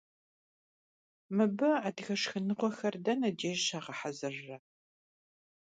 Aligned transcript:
Mıbı 1.35 1.69
adıge 1.87 2.15
şşxınığuexer 2.19 2.95
dene 3.05 3.29
dêjj 3.39 3.61
şağehezırre? 3.67 4.57